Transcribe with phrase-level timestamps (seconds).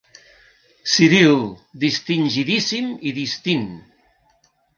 [0.93, 1.37] Ciril,
[1.83, 3.71] distingidíssim i distint.